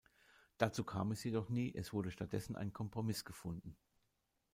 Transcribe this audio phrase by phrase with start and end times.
[0.57, 3.77] Dazu kam es jedoch nie, es wurde stattdessen ein Kompromiss gefunden.